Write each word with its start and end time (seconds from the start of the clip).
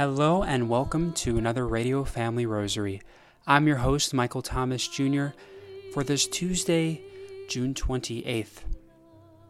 Hello 0.00 0.42
and 0.42 0.68
welcome 0.68 1.12
to 1.12 1.36
another 1.36 1.68
Radio 1.68 2.04
Family 2.04 2.46
Rosary. 2.46 3.02
I'm 3.46 3.66
your 3.68 3.76
host, 3.76 4.14
Michael 4.14 4.42
Thomas 4.42 4.88
Jr., 4.88 5.28
for 5.92 6.02
this 6.02 6.26
Tuesday, 6.26 7.02
June 7.48 7.74
28th. 7.74 8.64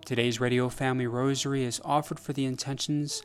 Today's 0.05 0.41
Radio 0.41 0.69
Family 0.69 1.07
Rosary 1.07 1.65
is 1.65 1.81
offered 1.85 2.19
for 2.19 2.33
the 2.33 2.45
intentions 2.45 3.23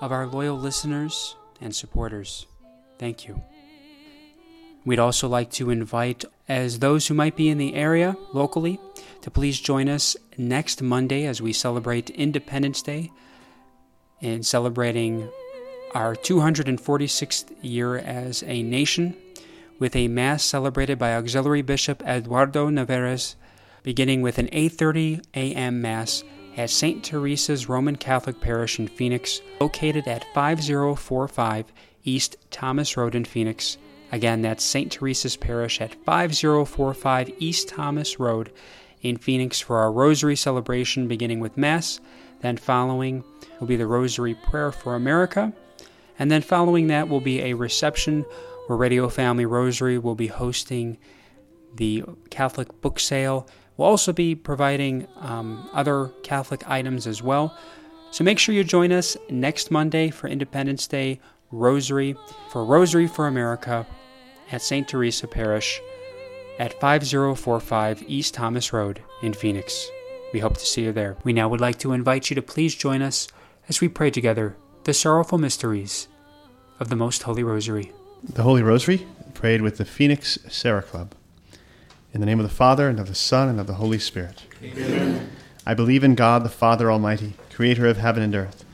of 0.00 0.12
our 0.12 0.26
loyal 0.26 0.56
listeners 0.56 1.34
and 1.60 1.74
supporters. 1.74 2.46
Thank 2.96 3.26
you. 3.26 3.42
We'd 4.84 4.98
also 4.98 5.28
like 5.28 5.50
to 5.52 5.70
invite, 5.70 6.24
as 6.48 6.78
those 6.78 7.06
who 7.06 7.14
might 7.14 7.36
be 7.36 7.48
in 7.48 7.58
the 7.58 7.74
area 7.74 8.16
locally, 8.32 8.80
to 9.22 9.30
please 9.30 9.60
join 9.60 9.88
us 9.88 10.16
next 10.36 10.82
Monday 10.82 11.26
as 11.26 11.42
we 11.42 11.52
celebrate 11.52 12.10
Independence 12.10 12.80
Day 12.82 13.10
and 14.20 14.44
celebrating 14.46 15.28
our 15.94 16.14
246th 16.14 17.52
year 17.62 17.96
as 17.96 18.42
a 18.44 18.62
nation 18.62 19.16
with 19.78 19.94
a 19.94 20.08
mass 20.08 20.44
celebrated 20.44 20.98
by 20.98 21.14
auxiliary 21.14 21.62
bishop 21.62 22.02
Eduardo 22.06 22.68
Nevares 22.68 23.36
beginning 23.82 24.22
with 24.22 24.38
an 24.38 24.48
8:30 24.48 25.24
a.m. 25.34 25.80
mass 25.80 26.24
at 26.56 26.70
St. 26.70 27.02
Teresa's 27.02 27.68
Roman 27.68 27.96
Catholic 27.96 28.40
Parish 28.40 28.78
in 28.78 28.88
Phoenix 28.88 29.40
located 29.60 30.06
at 30.08 30.26
5045 30.34 31.72
East 32.04 32.36
Thomas 32.50 32.96
Road 32.96 33.14
in 33.14 33.24
Phoenix. 33.24 33.78
Again, 34.10 34.42
that's 34.42 34.64
St. 34.64 34.90
Teresa's 34.90 35.36
Parish 35.36 35.80
at 35.80 35.94
5045 36.04 37.30
East 37.38 37.68
Thomas 37.68 38.18
Road 38.18 38.50
in 39.02 39.16
Phoenix 39.16 39.60
for 39.60 39.78
our 39.78 39.92
Rosary 39.92 40.36
celebration 40.36 41.08
beginning 41.08 41.40
with 41.40 41.56
Mass. 41.56 42.00
Then 42.40 42.56
following 42.56 43.24
will 43.60 43.66
be 43.66 43.76
the 43.76 43.86
Rosary 43.86 44.34
Prayer 44.34 44.72
for 44.72 44.94
America 44.94 45.52
and 46.18 46.30
then 46.30 46.42
following 46.42 46.88
that 46.88 47.08
will 47.08 47.20
be 47.20 47.42
a 47.42 47.54
reception 47.54 48.24
where 48.66 48.76
Radio 48.76 49.08
Family 49.08 49.46
Rosary 49.46 49.98
will 49.98 50.14
be 50.14 50.26
hosting 50.26 50.98
the 51.76 52.04
Catholic 52.30 52.80
book 52.80 52.98
sale. 52.98 53.46
We'll 53.76 53.88
also 53.88 54.12
be 54.12 54.34
providing 54.34 55.06
um, 55.20 55.68
other 55.72 56.10
Catholic 56.22 56.68
items 56.68 57.06
as 57.06 57.22
well. 57.22 57.56
So 58.10 58.24
make 58.24 58.38
sure 58.38 58.54
you 58.54 58.64
join 58.64 58.90
us 58.90 59.16
next 59.30 59.70
Monday 59.70 60.10
for 60.10 60.28
Independence 60.28 60.86
Day 60.86 61.20
Rosary 61.50 62.16
for 62.50 62.64
Rosary 62.64 63.06
for 63.06 63.26
America 63.26 63.86
at 64.50 64.62
St. 64.62 64.88
Teresa 64.88 65.26
Parish 65.26 65.80
at 66.58 66.80
5045 66.80 68.04
East 68.06 68.34
Thomas 68.34 68.72
Road 68.72 69.02
in 69.22 69.32
Phoenix. 69.32 69.88
We 70.32 70.40
hope 70.40 70.56
to 70.58 70.66
see 70.66 70.84
you 70.84 70.92
there. 70.92 71.16
We 71.24 71.32
now 71.32 71.48
would 71.48 71.60
like 71.60 71.78
to 71.80 71.92
invite 71.92 72.30
you 72.30 72.34
to 72.34 72.42
please 72.42 72.74
join 72.74 73.02
us 73.02 73.28
as 73.68 73.80
we 73.80 73.88
pray 73.88 74.10
together 74.10 74.56
the 74.84 74.94
sorrowful 74.94 75.38
mysteries 75.38 76.08
of 76.80 76.88
the 76.88 76.96
Most 76.96 77.22
Holy 77.22 77.42
Rosary. 77.42 77.92
The 78.22 78.42
Holy 78.42 78.62
Rosary, 78.62 79.06
prayed 79.34 79.62
with 79.62 79.76
the 79.76 79.84
Phoenix 79.84 80.38
Serra 80.48 80.82
Club. 80.82 81.14
In 82.12 82.20
the 82.20 82.26
name 82.26 82.40
of 82.40 82.48
the 82.48 82.54
Father, 82.54 82.88
and 82.88 82.98
of 82.98 83.06
the 83.06 83.14
Son, 83.14 83.48
and 83.48 83.60
of 83.60 83.66
the 83.66 83.74
Holy 83.74 83.98
Spirit. 83.98 84.42
Amen. 84.62 85.30
I 85.66 85.74
believe 85.74 86.02
in 86.02 86.14
God, 86.14 86.42
the 86.42 86.48
Father 86.48 86.90
Almighty, 86.90 87.34
creator 87.52 87.86
of 87.86 87.98
heaven 87.98 88.22
and 88.22 88.34
earth. 88.34 88.64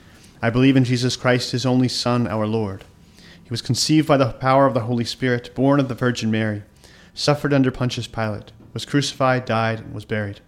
I 0.41 0.50
believe 0.50 0.77
in 0.77 0.84
Jesus 0.84 1.16
Christ, 1.16 1.53
his 1.53 1.66
only 1.66 1.88
Son, 1.88 2.27
our 2.27 2.47
Lord. 2.47 2.84
He 3.45 3.50
was 3.50 3.62
conceived 3.62 4.09
by 4.09 4.17
the 4.17 4.33
power 4.33 4.67
of 4.67 4.73
the 4.73 4.81
Holy 4.81 5.05
Spirit, 5.05 5.55
born 5.55 5.78
of 5.78 5.89
the 5.89 5.95
Virgin 5.95 6.31
Mary, 6.31 6.62
suffered 7.12 7.53
under 7.53 7.70
Pontius 7.70 8.06
Pilate, 8.06 8.53
was 8.73 8.87
crucified, 8.87 9.45
died, 9.45 9.81
and 9.81 9.95
was 9.95 10.06
buried. 10.06 10.41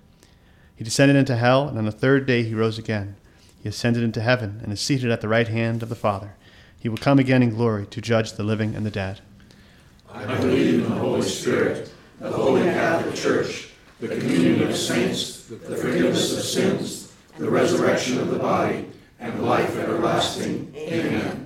He 0.75 0.83
descended 0.83 1.17
into 1.17 1.37
hell, 1.37 1.69
and 1.69 1.77
on 1.77 1.85
the 1.85 1.93
third 1.93 2.27
day 2.27 2.43
he 2.43 2.55
rose 2.55 2.79
again. 2.79 3.17
He 3.63 3.69
ascended 3.69 4.03
into 4.03 4.23
heaven 4.23 4.61
and 4.63 4.73
is 4.73 4.81
seated 4.81 5.11
at 5.11 5.21
the 5.21 5.29
right 5.29 5.49
hand 5.49 5.83
of 5.83 5.91
the 5.91 5.95
Father. 5.95 6.37
He 6.79 6.89
will 6.89 6.97
come 6.97 7.19
again 7.19 7.43
in 7.43 7.51
glory 7.51 7.87
to 7.87 8.01
judge 8.01 8.33
the 8.33 8.43
living 8.43 8.75
and 8.75 8.87
the 8.87 8.91
dead. 8.91 9.21
I 10.11 10.25
believe 10.37 10.85
in 10.85 10.91
the 10.91 10.97
Holy 10.97 11.23
Spirit, 11.23 11.91
the 12.19 12.31
Holy 12.31 12.63
Catholic 12.63 13.15
Church, 13.15 13.71
the 14.01 14.09
communion 14.09 14.63
of 14.69 14.77
saints, 14.77 15.45
the 15.47 15.77
forgiveness 15.77 16.37
of 16.37 16.45
sins, 16.45 17.13
the 17.39 17.51
resurrection 17.51 18.19
of 18.19 18.31
the 18.31 18.39
body, 18.39 18.91
and 19.21 19.43
life 19.43 19.77
everlasting. 19.77 20.73
Amen. 20.77 21.46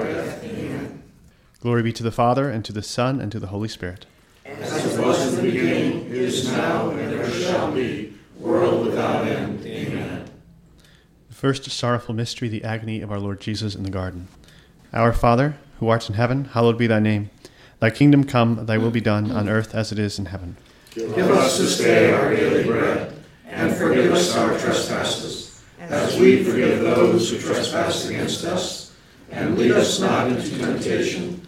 Glory 1.61 1.83
be 1.83 1.93
to 1.93 2.01
the 2.01 2.11
Father, 2.11 2.49
and 2.49 2.65
to 2.65 2.73
the 2.73 2.81
Son, 2.81 3.21
and 3.21 3.31
to 3.31 3.39
the 3.39 3.47
Holy 3.47 3.67
Spirit. 3.67 4.07
As 4.45 4.83
it 4.83 4.99
was 4.99 5.27
in 5.27 5.35
the 5.35 5.51
beginning, 5.51 6.07
is 6.07 6.51
now, 6.51 6.89
and 6.89 7.13
ever 7.13 7.29
shall 7.29 7.71
be, 7.71 8.15
world 8.39 8.87
without 8.87 9.27
end. 9.27 9.63
Amen. 9.63 10.25
The 11.29 11.35
first 11.35 11.69
sorrowful 11.69 12.15
mystery, 12.15 12.49
the 12.49 12.63
agony 12.63 13.01
of 13.01 13.11
our 13.11 13.19
Lord 13.19 13.39
Jesus 13.39 13.75
in 13.75 13.83
the 13.83 13.91
garden. 13.91 14.27
Our 14.91 15.13
Father, 15.13 15.55
who 15.79 15.87
art 15.87 16.09
in 16.09 16.15
heaven, 16.15 16.45
hallowed 16.45 16.79
be 16.79 16.87
thy 16.87 16.99
name. 16.99 17.29
Thy 17.79 17.91
kingdom 17.91 18.23
come, 18.23 18.65
thy 18.65 18.79
will 18.79 18.89
be 18.89 18.99
done, 18.99 19.29
on 19.29 19.47
earth 19.47 19.75
as 19.75 19.91
it 19.91 19.99
is 19.99 20.17
in 20.17 20.25
heaven. 20.25 20.57
Give 20.95 21.29
us 21.29 21.59
this 21.59 21.77
day 21.77 22.11
our 22.11 22.35
daily 22.35 22.63
bread, 22.63 23.13
and 23.45 23.71
forgive 23.75 24.11
us 24.11 24.35
our 24.35 24.57
trespasses, 24.57 25.63
as 25.79 26.17
we 26.19 26.43
forgive 26.43 26.79
those 26.79 27.29
who 27.29 27.37
trespass 27.37 28.09
against 28.09 28.45
us. 28.45 28.95
And 29.29 29.59
lead 29.59 29.71
us 29.71 29.99
not 29.99 30.27
into 30.27 30.57
temptation, 30.57 31.47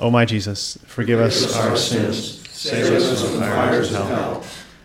O 0.00 0.10
my 0.10 0.24
Jesus, 0.24 0.78
forgive 0.86 1.18
us 1.18 1.56
our 1.56 1.76
sins, 1.76 2.48
save 2.50 2.92
us 2.92 3.20
from 3.20 3.40
the 3.40 3.46
fires 3.46 3.92
of 3.92 4.06
hell. 4.08 4.44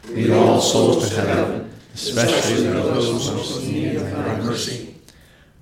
Lead 0.09 0.31
all 0.31 0.59
souls 0.59 1.09
to 1.09 1.21
heaven, 1.21 1.71
especially 1.93 2.63
those 2.63 3.31
most 3.31 3.63
in 3.63 3.71
need 3.71 3.95
of 3.95 4.09
thy 4.09 4.41
mercy. 4.41 4.95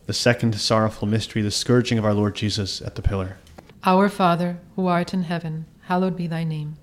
The 0.05 0.13
second 0.13 0.55
sorrowful 0.59 1.07
mystery, 1.07 1.41
the 1.41 1.51
scourging 1.51 1.97
of 1.97 2.05
our 2.05 2.13
Lord 2.13 2.35
Jesus 2.35 2.81
at 2.81 2.95
the 2.95 3.01
pillar. 3.01 3.37
Our 3.83 4.07
Father, 4.07 4.57
who 4.77 4.87
art 4.87 5.13
in 5.13 5.23
heaven, 5.23 5.65
hallowed 5.81 6.15
be 6.15 6.27
thy 6.27 6.45
name. 6.45 6.77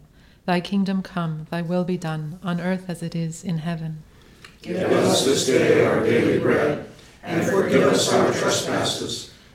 Thy 0.45 0.61
kingdom 0.61 1.03
come, 1.03 1.47
thy 1.51 1.63
will 1.63 1.85
be 1.85 1.97
done, 1.97 2.39
on 2.43 2.61
earth 2.61 2.85
as 2.89 3.03
it 3.03 3.17
is 3.17 3.45
in 3.45 3.59
heaven. 3.59 4.03
Give 4.61 4.77
us 4.77 5.25
this 5.25 5.47
day 5.47 5.87
our 5.87 6.01
daily 6.01 6.39
bread, 6.39 6.87
and 7.23 7.47
forgive 7.47 7.85
us 7.85 8.13
our 8.13 8.33
trespasses, 8.33 9.33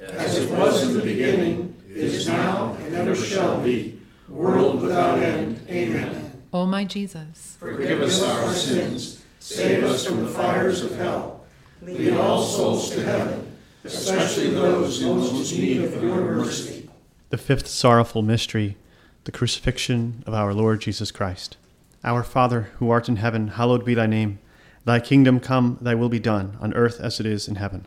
As 0.00 0.38
it 0.38 0.50
was 0.50 0.82
in 0.82 0.94
the 0.94 1.02
beginning, 1.02 1.74
is 1.96 2.28
now, 2.28 2.76
and 2.84 2.94
ever 2.94 3.14
shall 3.14 3.60
be, 3.60 3.98
world 4.28 4.82
without 4.82 5.18
end. 5.18 5.60
Amen. 5.68 6.42
O 6.52 6.66
my 6.66 6.84
Jesus, 6.84 7.56
forgive 7.58 8.00
us 8.00 8.22
our 8.22 8.52
sins, 8.52 9.24
save 9.40 9.82
us 9.84 10.06
from 10.06 10.22
the 10.22 10.28
fires 10.28 10.82
of 10.82 10.96
hell, 10.96 11.44
lead 11.82 12.14
all 12.14 12.42
souls 12.42 12.90
to 12.90 13.02
heaven, 13.02 13.56
especially 13.84 14.50
those 14.50 15.02
in 15.02 15.08
most 15.08 15.52
need 15.52 15.82
of 15.82 16.02
your 16.02 16.16
mercy. 16.16 16.88
The 17.30 17.38
fifth 17.38 17.66
sorrowful 17.66 18.22
mystery, 18.22 18.76
the 19.24 19.32
crucifixion 19.32 20.22
of 20.26 20.34
our 20.34 20.54
Lord 20.54 20.80
Jesus 20.80 21.10
Christ. 21.10 21.56
Our 22.04 22.22
Father, 22.22 22.70
who 22.76 22.90
art 22.90 23.08
in 23.08 23.16
heaven, 23.16 23.48
hallowed 23.48 23.84
be 23.84 23.94
thy 23.94 24.06
name. 24.06 24.38
Thy 24.84 25.00
kingdom 25.00 25.40
come, 25.40 25.78
thy 25.80 25.94
will 25.94 26.08
be 26.08 26.20
done, 26.20 26.56
on 26.60 26.72
earth 26.74 27.00
as 27.00 27.18
it 27.18 27.26
is 27.26 27.48
in 27.48 27.56
heaven. 27.56 27.86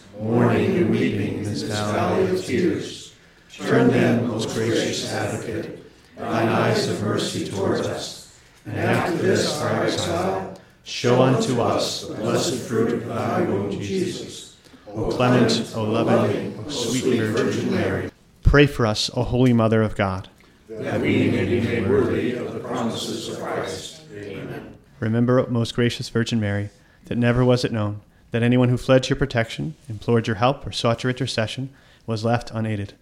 mourning 0.21 0.77
and 0.77 0.91
weeping 0.91 1.39
in 1.39 1.43
this 1.43 1.63
valley 1.63 2.29
of 2.29 2.45
tears. 2.45 3.13
Turn 3.51 3.89
then, 3.89 4.27
most 4.27 4.53
gracious 4.53 5.11
advocate, 5.11 5.83
thine 6.15 6.47
eyes 6.47 6.87
of 6.87 7.01
mercy 7.01 7.47
towards 7.47 7.87
us, 7.87 8.39
and 8.65 8.77
after 8.77 9.15
this 9.17 9.59
our 9.61 9.83
exile, 9.83 10.59
show 10.83 11.21
unto 11.21 11.61
us 11.61 12.07
the 12.07 12.13
blessed 12.15 12.55
fruit 12.55 12.93
of 12.93 13.07
thy 13.07 13.41
womb, 13.41 13.71
Jesus. 13.71 14.55
O 14.93 15.09
clement, 15.09 15.73
O 15.75 15.83
loving, 15.83 16.63
O 16.65 16.69
sweet 16.69 17.19
Virgin 17.19 17.71
Mary, 17.71 18.11
pray 18.43 18.67
for 18.67 18.85
us, 18.85 19.09
O 19.15 19.23
Holy 19.23 19.53
Mother 19.53 19.81
of 19.81 19.95
God. 19.95 20.29
That 20.69 21.01
we 21.01 21.29
may 21.29 21.45
be 21.45 21.61
made 21.61 21.89
worthy 21.89 22.33
of 22.33 22.53
the 22.53 22.59
promises 22.59 23.29
of 23.29 23.39
Christ. 23.39 24.01
Amen. 24.13 24.77
Remember, 24.99 25.45
most 25.47 25.75
gracious 25.75 26.09
Virgin 26.09 26.39
Mary, 26.39 26.69
that 27.05 27.17
never 27.17 27.43
was 27.43 27.65
it 27.65 27.71
known 27.71 28.01
that 28.31 28.43
anyone 28.43 28.69
who 28.69 28.77
fled 28.77 29.03
to 29.03 29.09
your 29.09 29.17
protection, 29.17 29.75
implored 29.87 30.25
your 30.25 30.37
help, 30.37 30.65
or 30.65 30.71
sought 30.71 31.03
your 31.03 31.11
intercession 31.11 31.69
was 32.05 32.25
left 32.25 32.51
unaided. 32.51 32.93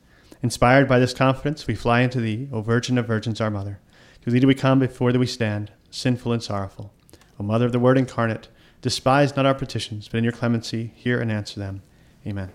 Inspired 0.41 0.87
by 0.87 0.99
this 0.99 1.13
confidence, 1.13 1.67
we 1.67 1.75
fly 1.75 2.03
unto 2.03 2.19
thee, 2.19 2.47
O 2.51 2.61
Virgin 2.61 2.97
of 2.97 3.07
Virgins, 3.07 3.39
our 3.39 3.51
Mother. 3.51 3.79
To 4.23 4.31
thee 4.31 4.39
do 4.39 4.47
we 4.47 4.55
come, 4.55 4.79
before 4.79 5.11
thee 5.11 5.19
we 5.19 5.27
stand, 5.27 5.71
sinful 5.91 6.33
and 6.33 6.41
sorrowful. 6.41 6.93
O 7.39 7.43
Mother 7.43 7.65
of 7.65 7.71
the 7.71 7.79
Word 7.79 7.97
incarnate, 7.97 8.47
despise 8.81 9.35
not 9.35 9.45
our 9.45 9.53
petitions, 9.53 10.07
but 10.07 10.17
in 10.17 10.23
your 10.23 10.33
clemency 10.33 10.91
hear 10.95 11.19
and 11.19 11.31
answer 11.31 11.59
them. 11.59 11.81
Amen. 12.25 12.51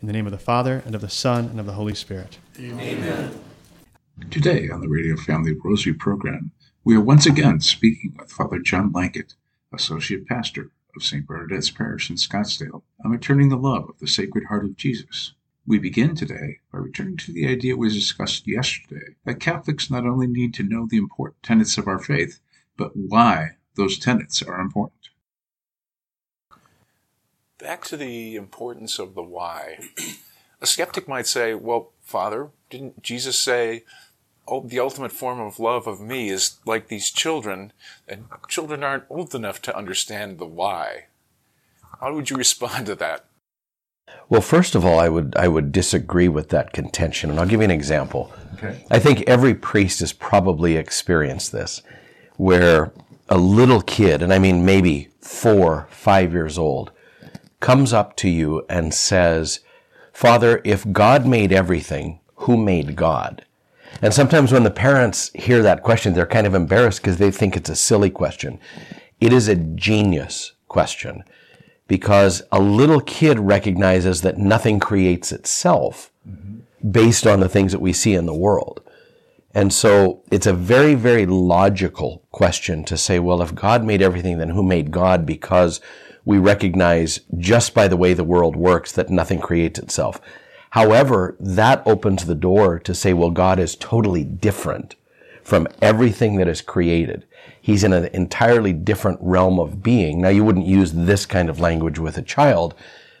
In 0.00 0.06
the 0.06 0.12
name 0.12 0.26
of 0.26 0.32
the 0.32 0.38
Father, 0.38 0.82
and 0.84 0.94
of 0.94 1.00
the 1.00 1.08
Son, 1.08 1.46
and 1.46 1.60
of 1.60 1.66
the 1.66 1.72
Holy 1.72 1.94
Spirit. 1.94 2.38
Amen. 2.58 3.38
Today 4.30 4.68
on 4.70 4.80
the 4.80 4.88
Radio 4.88 5.16
Family 5.16 5.52
Rosary 5.52 5.94
program, 5.94 6.50
we 6.84 6.96
are 6.96 7.00
once 7.00 7.26
again 7.26 7.60
speaking 7.60 8.14
with 8.18 8.30
Father 8.30 8.58
John 8.58 8.92
Lankeit, 8.92 9.34
Associate 9.72 10.26
Pastor 10.26 10.70
of 10.96 11.04
St. 11.04 11.26
Bernadette's 11.26 11.70
Parish 11.70 12.10
in 12.10 12.16
Scottsdale, 12.16 12.82
on 13.04 13.10
returning 13.10 13.50
the 13.50 13.56
love 13.56 13.88
of 13.88 13.98
the 13.98 14.08
Sacred 14.08 14.44
Heart 14.46 14.64
of 14.64 14.76
Jesus. 14.76 15.34
We 15.66 15.78
begin 15.78 16.14
today 16.14 16.60
by 16.72 16.78
returning 16.78 17.16
to 17.18 17.32
the 17.32 17.46
idea 17.48 17.76
we 17.76 17.88
discussed 17.88 18.46
yesterday 18.48 19.14
that 19.24 19.40
Catholics 19.40 19.90
not 19.90 20.06
only 20.06 20.26
need 20.26 20.54
to 20.54 20.62
know 20.62 20.86
the 20.88 20.96
important 20.96 21.42
tenets 21.42 21.76
of 21.76 21.86
our 21.86 21.98
faith, 21.98 22.40
but 22.76 22.92
why 22.94 23.50
those 23.76 23.98
tenets 23.98 24.42
are 24.42 24.60
important. 24.60 25.10
Back 27.58 27.84
to 27.86 27.96
the 27.96 28.36
importance 28.36 28.98
of 28.98 29.14
the 29.14 29.22
why. 29.22 29.78
A 30.60 30.66
skeptic 30.66 31.08
might 31.08 31.26
say, 31.26 31.54
well, 31.54 31.92
Father, 32.00 32.50
didn't 32.70 33.02
Jesus 33.02 33.38
say, 33.38 33.84
the 34.64 34.80
ultimate 34.80 35.12
form 35.12 35.40
of 35.40 35.58
love 35.58 35.86
of 35.86 36.00
me 36.00 36.28
is 36.28 36.58
like 36.64 36.88
these 36.88 37.10
children, 37.10 37.72
and 38.08 38.26
children 38.48 38.82
aren't 38.82 39.04
old 39.10 39.34
enough 39.34 39.60
to 39.62 39.76
understand 39.76 40.38
the 40.38 40.46
why. 40.46 41.06
How 42.00 42.14
would 42.14 42.30
you 42.30 42.36
respond 42.36 42.86
to 42.86 42.94
that? 42.96 43.24
Well, 44.28 44.40
first 44.40 44.74
of 44.74 44.84
all, 44.84 44.98
I 44.98 45.08
would 45.08 45.34
I 45.36 45.48
would 45.48 45.72
disagree 45.72 46.28
with 46.28 46.48
that 46.50 46.72
contention, 46.72 47.30
and 47.30 47.38
I'll 47.38 47.46
give 47.46 47.60
you 47.60 47.64
an 47.64 47.70
example. 47.70 48.32
Okay. 48.54 48.84
I 48.90 48.98
think 48.98 49.22
every 49.22 49.54
priest 49.54 50.00
has 50.00 50.12
probably 50.12 50.76
experienced 50.76 51.52
this, 51.52 51.82
where 52.36 52.92
a 53.28 53.38
little 53.38 53.82
kid, 53.82 54.22
and 54.22 54.32
I 54.32 54.38
mean 54.38 54.64
maybe 54.64 55.08
four, 55.20 55.88
five 55.90 56.32
years 56.32 56.58
old, 56.58 56.92
comes 57.60 57.92
up 57.92 58.16
to 58.16 58.28
you 58.28 58.64
and 58.68 58.94
says, 58.94 59.60
Father, 60.12 60.60
if 60.64 60.90
God 60.92 61.26
made 61.26 61.52
everything, 61.52 62.20
who 62.36 62.56
made 62.56 62.96
God? 62.96 63.44
And 64.02 64.12
sometimes 64.12 64.52
when 64.52 64.64
the 64.64 64.70
parents 64.70 65.30
hear 65.34 65.62
that 65.62 65.82
question, 65.82 66.12
they're 66.12 66.26
kind 66.26 66.46
of 66.46 66.54
embarrassed 66.54 67.00
because 67.00 67.16
they 67.16 67.30
think 67.30 67.56
it's 67.56 67.70
a 67.70 67.76
silly 67.76 68.10
question. 68.10 68.58
It 69.20 69.32
is 69.32 69.48
a 69.48 69.56
genius 69.56 70.52
question 70.68 71.24
because 71.88 72.42
a 72.52 72.60
little 72.60 73.00
kid 73.00 73.38
recognizes 73.38 74.22
that 74.22 74.38
nothing 74.38 74.80
creates 74.80 75.32
itself 75.32 76.10
based 76.90 77.26
on 77.26 77.40
the 77.40 77.48
things 77.48 77.72
that 77.72 77.80
we 77.80 77.92
see 77.92 78.14
in 78.14 78.26
the 78.26 78.34
world. 78.34 78.82
And 79.54 79.72
so 79.72 80.22
it's 80.30 80.46
a 80.46 80.52
very, 80.52 80.94
very 80.94 81.24
logical 81.24 82.22
question 82.30 82.84
to 82.84 82.96
say, 82.98 83.18
well, 83.18 83.40
if 83.40 83.54
God 83.54 83.84
made 83.84 84.02
everything, 84.02 84.36
then 84.36 84.50
who 84.50 84.62
made 84.62 84.90
God? 84.90 85.24
Because 85.24 85.80
we 86.26 86.36
recognize 86.36 87.20
just 87.38 87.72
by 87.72 87.88
the 87.88 87.96
way 87.96 88.12
the 88.12 88.24
world 88.24 88.56
works 88.56 88.92
that 88.92 89.08
nothing 89.08 89.40
creates 89.40 89.78
itself. 89.78 90.20
However, 90.70 91.36
that 91.40 91.82
opens 91.86 92.26
the 92.26 92.34
door 92.34 92.78
to 92.80 92.94
say, 92.94 93.12
well, 93.12 93.30
God 93.30 93.58
is 93.58 93.76
totally 93.76 94.24
different 94.24 94.94
from 95.42 95.68
everything 95.80 96.36
that 96.36 96.48
is 96.48 96.60
created. 96.60 97.24
He's 97.60 97.84
in 97.84 97.92
an 97.92 98.06
entirely 98.06 98.72
different 98.72 99.18
realm 99.22 99.60
of 99.60 99.82
being. 99.82 100.20
Now, 100.20 100.28
you 100.28 100.44
wouldn't 100.44 100.66
use 100.66 100.92
this 100.92 101.24
kind 101.24 101.48
of 101.48 101.60
language 101.60 101.98
with 101.98 102.18
a 102.18 102.22
child, 102.22 102.74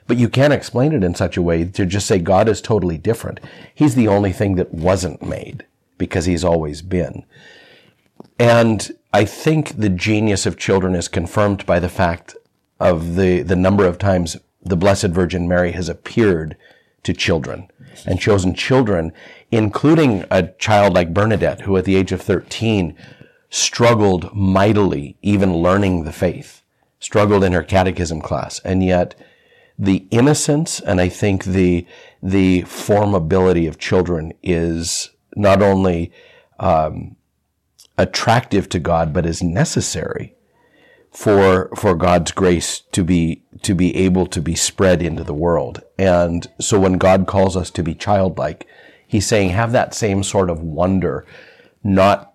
but 0.06 0.16
you 0.16 0.28
can 0.28 0.52
explain 0.52 0.92
it 0.92 1.04
in 1.04 1.14
such 1.14 1.36
a 1.36 1.42
way 1.42 1.64
to 1.64 1.86
just 1.86 2.06
say 2.06 2.18
God 2.18 2.48
is 2.48 2.60
totally 2.60 2.98
different. 2.98 3.40
He's 3.74 3.94
the 3.94 4.08
only 4.08 4.32
thing 4.32 4.56
that 4.56 4.74
wasn't 4.74 5.22
made 5.22 5.66
because 5.98 6.26
he's 6.26 6.44
always 6.44 6.82
been. 6.82 7.24
And 8.38 8.90
I 9.12 9.24
think 9.24 9.76
the 9.76 9.88
genius 9.88 10.46
of 10.46 10.58
children 10.58 10.94
is 10.94 11.08
confirmed 11.08 11.64
by 11.64 11.78
the 11.78 11.88
fact 11.88 12.36
of 12.78 13.16
the, 13.16 13.42
the 13.42 13.56
number 13.56 13.86
of 13.86 13.98
times 13.98 14.36
the 14.62 14.76
Blessed 14.76 15.08
Virgin 15.08 15.48
Mary 15.48 15.72
has 15.72 15.88
appeared 15.88 16.56
to 17.06 17.14
children 17.14 17.70
and 18.04 18.20
chosen 18.20 18.54
children, 18.54 19.12
including 19.50 20.24
a 20.30 20.48
child 20.58 20.92
like 20.92 21.14
Bernadette, 21.14 21.62
who 21.62 21.76
at 21.76 21.84
the 21.84 21.96
age 21.96 22.12
of 22.12 22.20
13 22.20 22.94
struggled 23.48 24.34
mightily, 24.34 25.16
even 25.22 25.56
learning 25.56 26.04
the 26.04 26.12
faith, 26.12 26.62
struggled 26.98 27.42
in 27.42 27.52
her 27.52 27.62
catechism 27.62 28.20
class. 28.20 28.60
And 28.60 28.84
yet 28.84 29.14
the 29.78 30.06
innocence 30.10 30.80
and 30.80 31.00
I 31.00 31.08
think 31.08 31.44
the, 31.44 31.86
the 32.22 32.62
formability 32.62 33.68
of 33.68 33.78
children 33.78 34.32
is 34.42 35.10
not 35.36 35.62
only, 35.62 36.12
um, 36.58 37.16
attractive 37.98 38.68
to 38.68 38.78
God, 38.78 39.12
but 39.12 39.24
is 39.24 39.42
necessary 39.42 40.35
for 41.16 41.70
for 41.74 41.94
God's 41.94 42.30
grace 42.30 42.82
to 42.92 43.02
be 43.02 43.42
to 43.62 43.74
be 43.74 43.96
able 43.96 44.26
to 44.26 44.40
be 44.42 44.54
spread 44.54 45.00
into 45.00 45.24
the 45.24 45.32
world. 45.32 45.82
And 45.98 46.46
so 46.60 46.78
when 46.78 46.98
God 46.98 47.26
calls 47.26 47.56
us 47.56 47.70
to 47.70 47.82
be 47.82 47.94
childlike, 47.94 48.66
he's 49.06 49.26
saying 49.26 49.48
have 49.50 49.72
that 49.72 49.94
same 49.94 50.22
sort 50.22 50.50
of 50.50 50.60
wonder, 50.60 51.24
not 51.82 52.34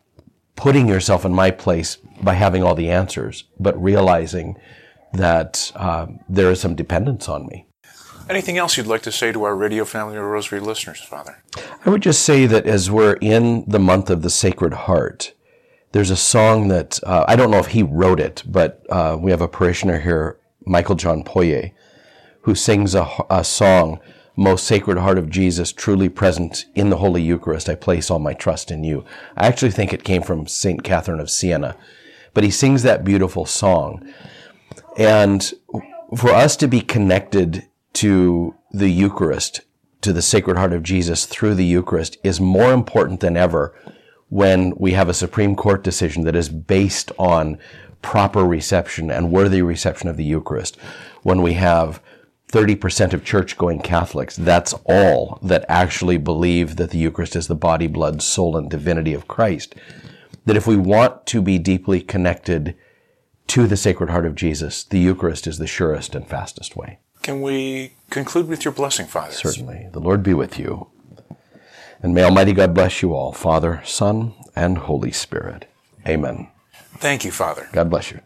putting 0.56 0.88
yourself 0.88 1.26
in 1.26 1.32
my 1.32 1.52
place 1.52 1.98
by 2.24 2.34
having 2.34 2.64
all 2.64 2.74
the 2.74 2.90
answers, 2.90 3.44
but 3.60 3.80
realizing 3.82 4.58
that 5.14 5.72
uh, 5.76 6.08
there 6.28 6.50
is 6.50 6.60
some 6.60 6.74
dependence 6.74 7.30
on 7.30 7.46
me. 7.46 7.68
Anything 8.32 8.58
else 8.58 8.78
you'd 8.78 8.88
like 8.88 9.04
to 9.04 9.12
say 9.12 9.32
to 9.32 9.44
our 9.44 9.56
Radio 9.56 9.86
Family 9.86 10.18
or 10.18 10.28
Rosary 10.28 10.60
listeners, 10.60 11.02
Father? 11.02 11.44
I 11.86 11.90
would 11.92 12.02
just 12.02 12.24
say 12.24 12.48
that 12.48 12.66
as 12.66 12.90
we're 12.90 13.18
in 13.22 13.64
the 13.68 13.80
month 13.80 14.10
of 14.10 14.24
the 14.24 14.30
Sacred 14.32 14.74
Heart, 14.74 15.34
there's 15.92 16.10
a 16.10 16.18
song 16.18 16.70
that 16.70 17.00
uh, 17.04 17.26
I 17.28 17.36
don't 17.36 17.52
know 17.52 17.60
if 17.60 17.68
he 17.68 17.84
wrote 17.84 18.20
it, 18.20 18.44
but 18.46 18.86
uh, 18.90 19.18
we 19.20 19.32
have 19.32 19.42
a 19.42 19.48
parishioner 19.48 20.00
here, 20.00 20.38
Michael 20.66 20.96
John 20.96 21.24
Poye, 21.24 21.74
who 22.42 22.56
sings 22.56 22.96
a, 22.96 23.08
a, 23.30 23.44
song, 23.44 24.00
Most 24.36 24.66
Sacred 24.66 24.98
Heart 24.98 25.18
of 25.18 25.30
Jesus, 25.30 25.72
truly 25.72 26.10
present 26.10 26.66
in 26.76 26.90
the 26.90 26.98
Holy 26.98 27.22
Eucharist, 27.22 27.70
I 27.70 27.76
place 27.76 28.10
all 28.10 28.20
my 28.20 28.34
trust 28.34 28.72
in 28.72 28.84
you. 28.84 29.04
I 29.36 29.48
actually 29.48 29.72
think 29.72 29.94
it 29.94 30.04
came 30.04 30.22
from 30.22 30.48
St. 30.48 30.84
Catherine 30.84 31.20
of 31.20 31.30
Siena, 31.30 31.76
but 32.34 32.44
he 32.44 32.52
sings 32.52 32.84
that 32.84 33.04
beautiful 33.04 33.46
song. 33.46 34.08
And 34.98 35.54
for 36.16 36.32
us 36.32 36.56
to 36.58 36.68
be 36.68 36.82
connected 36.82 37.68
to 37.94 38.56
the 38.72 38.90
Eucharist, 38.90 39.62
to 40.02 40.14
the 40.14 40.22
Sacred 40.22 40.58
Heart 40.58 40.74
of 40.74 40.84
Jesus 40.84 41.26
through 41.26 41.56
the 41.56 41.66
Eucharist 41.66 42.18
is 42.24 42.40
more 42.40 42.74
important 42.74 43.20
than 43.20 43.38
ever 43.38 43.76
when 44.32 44.74
we 44.78 44.94
have 44.94 45.10
a 45.10 45.14
Supreme 45.14 45.58
Court 45.58 45.84
decision 45.84 46.24
that 46.24 46.38
is 46.38 46.48
based 46.48 47.12
on 47.20 47.60
proper 48.02 48.46
reception 48.46 49.12
and 49.12 49.30
worthy 49.30 49.62
reception 49.62 50.08
of 50.08 50.16
the 50.16 50.24
Eucharist, 50.24 50.78
when 51.22 51.42
we 51.42 51.54
have 51.54 52.02
30% 52.48 53.12
of 53.12 53.26
church 53.26 53.58
going 53.58 53.82
Catholics, 53.82 54.38
that's 54.38 54.74
all 54.86 55.38
that 55.44 55.66
actually 55.68 56.18
believe 56.18 56.78
that 56.78 56.92
the 56.92 56.98
Eucharist 56.98 57.36
is 57.36 57.48
the 57.48 57.56
body, 57.56 57.88
blood, 57.88 58.22
soul, 58.22 58.56
and 58.56 58.70
divinity 58.70 59.14
of 59.14 59.28
Christ. 59.28 59.76
That 60.46 60.56
if 60.56 60.66
we 60.66 60.78
want 60.78 61.26
to 61.26 61.42
be 61.42 61.60
deeply 61.60 62.00
connected 62.00 62.78
to 63.48 63.68
the 63.68 63.76
Sacred 63.76 64.10
Heart 64.10 64.26
of 64.26 64.36
Jesus, 64.36 64.86
the 64.86 65.00
Eucharist 65.00 65.46
is 65.46 65.58
the 65.58 65.68
surest 65.68 66.16
and 66.16 66.26
fastest 66.26 66.78
way. 66.78 67.00
Can 67.22 67.42
we 67.42 67.96
conclude 68.10 68.48
with 68.48 68.64
your 68.64 68.74
blessing, 68.74 69.08
Father? 69.08 69.34
Certainly. 69.34 69.90
The 69.92 70.00
Lord 70.00 70.24
be 70.24 70.34
with 70.34 70.58
you. 70.58 70.88
And 72.04 72.14
may 72.14 72.24
Almighty 72.24 72.54
God 72.54 72.74
bless 72.74 73.02
you 73.02 73.14
all, 73.14 73.32
Father, 73.32 73.82
Son, 73.86 74.34
and 74.56 74.78
Holy 74.78 75.12
Spirit. 75.12 75.66
Amen. 76.08 76.50
Thank 76.98 77.24
you, 77.24 77.32
Father. 77.32 77.68
God 77.72 77.90
bless 77.90 78.12
you. 78.12 78.20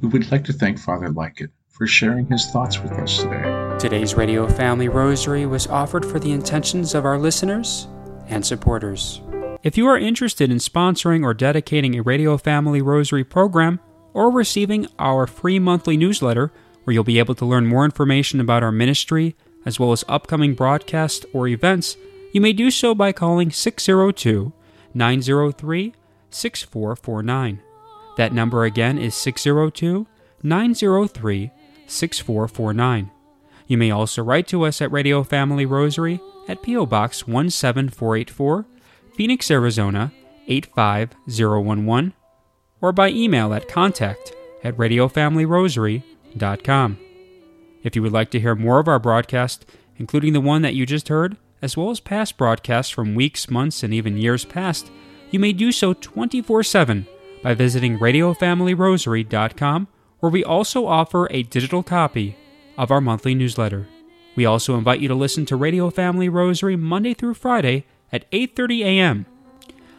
We 0.00 0.08
would 0.08 0.30
like 0.30 0.44
to 0.44 0.52
thank 0.52 0.78
Father 0.78 1.08
Lankeit 1.08 1.50
for 1.68 1.86
sharing 1.86 2.26
his 2.26 2.46
thoughts 2.46 2.80
with 2.80 2.92
us 2.92 3.18
today. 3.18 3.76
Today's 3.78 4.14
Radio 4.14 4.48
Family 4.48 4.88
Rosary 4.88 5.44
was 5.44 5.66
offered 5.66 6.04
for 6.04 6.18
the 6.18 6.32
intentions 6.32 6.94
of 6.94 7.04
our 7.04 7.18
listeners 7.18 7.88
and 8.28 8.44
supporters. 8.44 9.20
If 9.62 9.76
you 9.76 9.86
are 9.88 9.98
interested 9.98 10.50
in 10.50 10.58
sponsoring 10.58 11.24
or 11.24 11.34
dedicating 11.34 11.96
a 11.96 12.02
Radio 12.02 12.36
Family 12.36 12.80
Rosary 12.80 13.24
program 13.24 13.80
or 14.14 14.30
receiving 14.30 14.86
our 14.98 15.26
free 15.26 15.58
monthly 15.58 15.96
newsletter, 15.96 16.52
where 16.84 16.94
you'll 16.94 17.04
be 17.04 17.18
able 17.18 17.34
to 17.34 17.44
learn 17.44 17.66
more 17.66 17.84
information 17.84 18.40
about 18.40 18.62
our 18.62 18.72
ministry 18.72 19.34
as 19.64 19.80
well 19.80 19.92
as 19.92 20.04
upcoming 20.08 20.54
broadcasts 20.54 21.26
or 21.32 21.48
events, 21.48 21.96
you 22.36 22.40
may 22.42 22.52
do 22.52 22.70
so 22.70 22.94
by 22.94 23.12
calling 23.12 23.50
602 23.50 24.52
903 24.92 25.94
6449. 26.28 27.62
That 28.18 28.34
number 28.34 28.64
again 28.64 28.98
is 28.98 29.14
602 29.14 30.06
903 30.42 31.50
6449. 31.86 33.10
You 33.66 33.78
may 33.78 33.90
also 33.90 34.22
write 34.22 34.46
to 34.48 34.66
us 34.66 34.82
at 34.82 34.92
Radio 34.92 35.22
Family 35.22 35.64
Rosary 35.64 36.20
at 36.46 36.60
P.O. 36.60 36.84
Box 36.84 37.20
17484, 37.20 38.66
Phoenix, 39.14 39.50
Arizona 39.50 40.12
85011, 40.46 42.12
or 42.82 42.92
by 42.92 43.08
email 43.08 43.54
at 43.54 43.66
contact 43.66 44.34
at 44.62 44.76
radiofamilyrosary.com. 44.76 46.98
If 47.82 47.96
you 47.96 48.02
would 48.02 48.12
like 48.12 48.30
to 48.32 48.40
hear 48.40 48.54
more 48.54 48.78
of 48.78 48.88
our 48.88 48.98
broadcast, 48.98 49.64
including 49.96 50.34
the 50.34 50.42
one 50.42 50.60
that 50.60 50.74
you 50.74 50.84
just 50.84 51.08
heard, 51.08 51.38
as 51.66 51.76
well 51.76 51.90
as 51.90 51.98
past 51.98 52.38
broadcasts 52.38 52.92
from 52.92 53.16
weeks, 53.16 53.50
months, 53.50 53.82
and 53.82 53.92
even 53.92 54.16
years 54.16 54.44
past, 54.44 54.88
you 55.32 55.40
may 55.40 55.52
do 55.52 55.72
so 55.72 55.94
24 55.94 56.62
7 56.62 57.08
by 57.42 57.54
visiting 57.54 57.98
RadioFamilyRosary.com, 57.98 59.88
where 60.20 60.30
we 60.30 60.44
also 60.44 60.86
offer 60.86 61.26
a 61.32 61.42
digital 61.42 61.82
copy 61.82 62.36
of 62.78 62.92
our 62.92 63.00
monthly 63.00 63.34
newsletter. 63.34 63.88
We 64.36 64.46
also 64.46 64.78
invite 64.78 65.00
you 65.00 65.08
to 65.08 65.16
listen 65.16 65.44
to 65.46 65.56
Radio 65.56 65.90
Family 65.90 66.28
Rosary 66.28 66.76
Monday 66.76 67.14
through 67.14 67.34
Friday 67.34 67.84
at 68.12 68.30
8:30 68.30 68.84
a.m. 68.84 69.26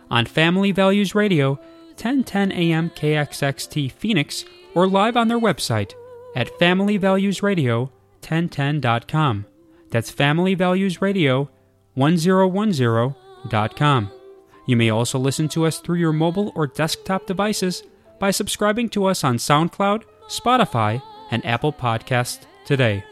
on 0.10 0.26
Family 0.26 0.72
Values 0.72 1.14
Radio, 1.14 1.56
1010 1.98 2.54
a.m. 2.54 2.90
KXXT 2.92 3.92
Phoenix, 3.92 4.46
or 4.74 4.88
live 4.88 5.18
on 5.18 5.28
their 5.28 5.38
website 5.38 5.96
at 6.34 6.58
familyvaluesradio1010.com. 6.60 9.46
That's 9.90 10.12
familyvaluesradio1010.com. 11.98 14.12
You 14.66 14.76
may 14.76 14.90
also 14.90 15.18
listen 15.18 15.48
to 15.50 15.66
us 15.66 15.80
through 15.80 16.00
your 16.00 16.14
mobile 16.14 16.52
or 16.56 16.68
desktop 16.68 17.26
devices 17.26 17.84
by 18.20 18.32
subscribing 18.32 18.90
to 18.90 19.06
us 19.06 19.24
on 19.24 19.38
SoundCloud, 19.38 20.04
Spotify, 20.28 21.02
and 21.32 21.46
Apple 21.46 21.72
Podcasts 21.72 22.46
today. 22.66 23.04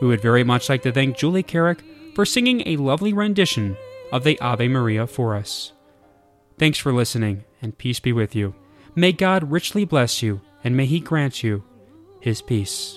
We 0.00 0.08
would 0.08 0.22
very 0.22 0.44
much 0.44 0.68
like 0.68 0.82
to 0.82 0.92
thank 0.92 1.16
Julie 1.16 1.42
Carrick 1.42 1.82
for 2.14 2.24
singing 2.24 2.62
a 2.66 2.76
lovely 2.76 3.12
rendition 3.12 3.76
of 4.12 4.22
the 4.22 4.38
Ave 4.40 4.68
Maria 4.68 5.06
for 5.06 5.34
us. 5.34 5.72
Thanks 6.58 6.78
for 6.78 6.92
listening, 6.92 7.44
and 7.60 7.76
peace 7.76 7.98
be 7.98 8.12
with 8.12 8.36
you. 8.36 8.54
May 8.94 9.12
God 9.12 9.50
richly 9.50 9.84
bless 9.84 10.22
you, 10.22 10.40
and 10.62 10.76
may 10.76 10.86
He 10.86 11.00
grant 11.00 11.42
you 11.42 11.64
His 12.20 12.40
peace. 12.40 12.92